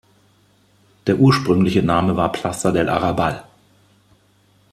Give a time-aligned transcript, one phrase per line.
[1.05, 3.43] Der ursprüngliche Name war "Plaza del Arrabal".